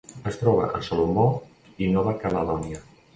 Es 0.29 0.37
troba 0.43 0.69
a 0.79 0.79
Salomó 0.87 1.25
i 1.83 1.91
Nova 1.97 2.15
Caledònia. 2.25 2.81